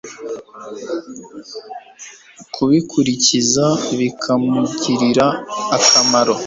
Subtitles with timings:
[2.53, 3.67] kubikurikiza
[3.97, 5.27] bikamugirira
[5.77, 6.35] akamaro